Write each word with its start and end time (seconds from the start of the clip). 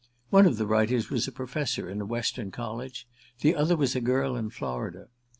One 0.31 0.47
of 0.47 0.57
the 0.57 0.65
writers 0.65 1.11
was 1.11 1.27
a 1.27 1.31
professor 1.31 1.87
in 1.87 2.01
a 2.01 2.07
Western 2.07 2.49
college; 2.49 3.07
the 3.41 3.55
other 3.55 3.77
was 3.77 3.95
a 3.95 4.01
girl 4.01 4.35
in 4.35 4.49
Florida. 4.49 5.09